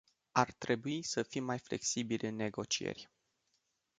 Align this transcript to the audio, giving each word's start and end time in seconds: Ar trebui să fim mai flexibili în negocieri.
Ar 0.33 0.51
trebui 0.51 1.01
să 1.03 1.23
fim 1.23 1.43
mai 1.43 1.59
flexibili 1.59 2.27
în 2.27 2.35
negocieri. 2.35 3.09